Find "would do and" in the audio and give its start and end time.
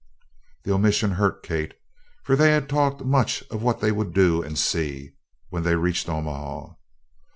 3.91-4.57